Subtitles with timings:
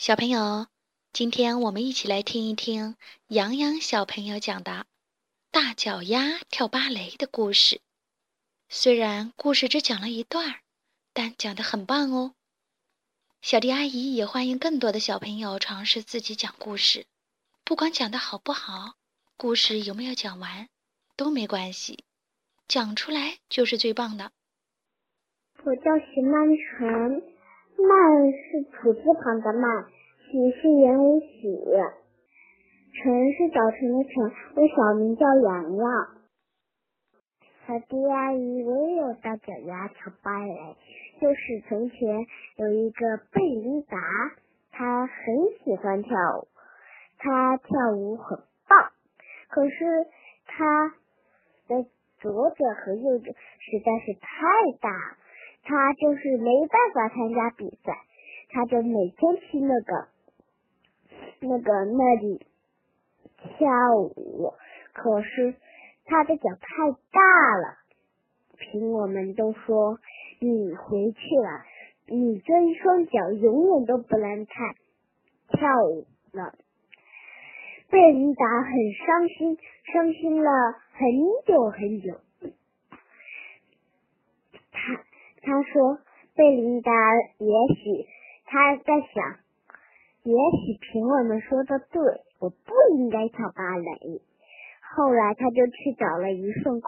[0.00, 0.66] 小朋友，
[1.12, 4.72] 今天我们一起来听一听洋洋小朋友讲的
[5.50, 7.82] 《大脚丫跳芭蕾》的故事。
[8.70, 10.60] 虽然故事只讲了一段，
[11.12, 12.34] 但讲得很棒哦。
[13.42, 17.04] 小迪阿姨也欢迎更多的小朋友尝试自己讲故事，
[17.62, 18.94] 不管讲的好不好，
[19.36, 20.70] 故事有没有讲完
[21.14, 22.04] 都没关系，
[22.66, 24.32] 讲出来就是最棒的。
[25.62, 27.29] 我叫徐曼纯。
[27.88, 29.84] 慢是土字旁的慢，
[30.30, 31.58] 喜是言无喜，
[32.92, 34.32] 晨是早晨的晨。
[34.56, 35.86] 我小名叫洋洋。
[37.66, 40.76] 小迪阿姨，我也有大脚丫跳芭蕾，
[41.20, 43.96] 就是从前有一个贝琳达，
[44.72, 45.14] 她很
[45.64, 46.48] 喜欢跳舞，
[47.18, 48.38] 她跳舞很
[48.68, 48.90] 棒，
[49.48, 50.06] 可是
[50.46, 50.88] 她
[51.68, 51.86] 的
[52.18, 54.28] 左脚和右脚实在是太
[54.80, 55.16] 大了。
[55.70, 57.96] 他就是没办法参加比赛，
[58.48, 60.08] 他就每天去那个
[61.38, 62.44] 那个那里
[63.36, 64.52] 跳舞。
[64.92, 65.54] 可是
[66.06, 67.76] 他的脚太大了，
[68.58, 70.00] 凭我们都说
[70.40, 71.62] 你回去了，
[72.08, 74.74] 你这一双脚永远都不能太
[75.50, 76.52] 跳舞了。
[77.90, 78.72] 贝琳达很
[79.06, 79.56] 伤心，
[79.92, 80.50] 伤心了
[80.94, 81.08] 很
[81.46, 82.20] 久很久。
[85.42, 85.98] 他说
[86.36, 86.92] ：“贝琳达，
[87.38, 88.06] 也许
[88.46, 89.38] 他在想，
[90.22, 92.02] 也许评委们说的对，
[92.40, 94.22] 我不应该跳芭蕾。”
[94.96, 96.82] 后来，他就去找了一份。